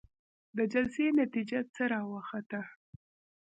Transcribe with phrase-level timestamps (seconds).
[0.57, 2.59] د جلسې نتيجه څه راوخته؟